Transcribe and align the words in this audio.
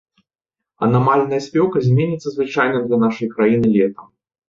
Анамальная 0.87 1.41
спёка 1.49 1.83
зменіцца 1.87 2.27
звычайным 2.39 2.81
для 2.91 2.97
нашай 3.07 3.27
краіны 3.39 3.67
летам. 3.81 4.05